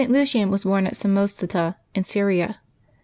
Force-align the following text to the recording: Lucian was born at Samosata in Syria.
Lucian 0.09 0.49
was 0.49 0.63
born 0.63 0.87
at 0.87 0.95
Samosata 0.95 1.75
in 1.93 2.03
Syria. 2.05 2.59